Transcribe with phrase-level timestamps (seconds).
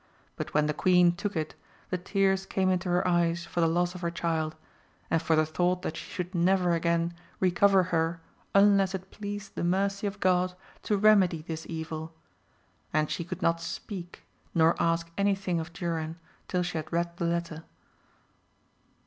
[0.35, 1.53] But when the queen took it
[1.91, 4.55] the tears came into her eyes for the loss of her child,
[5.11, 8.19] and for the thought that she could never again recover her
[8.55, 12.15] unless it pleased the mercy of God to remedy this evil,
[12.91, 14.23] and she could not speak,
[14.55, 17.63] nor ask any thing of Durin tiU she had read the letter.